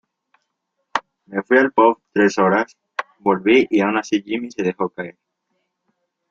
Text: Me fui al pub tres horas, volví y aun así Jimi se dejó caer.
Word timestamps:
Me 1.33 1.43
fui 1.49 1.59
al 1.59 1.69
pub 1.79 1.99
tres 2.19 2.39
horas, 2.39 2.75
volví 3.29 3.67
y 3.69 3.81
aun 3.81 3.99
así 3.99 4.19
Jimi 4.23 4.49
se 4.49 4.63
dejó 4.63 4.89
caer. 4.89 5.19